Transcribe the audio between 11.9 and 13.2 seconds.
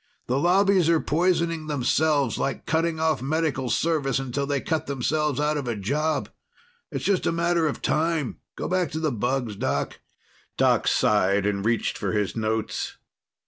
for his notes.